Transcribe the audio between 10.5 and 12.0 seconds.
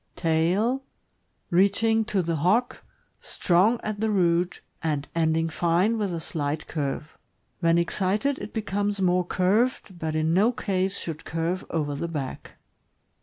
case should curve over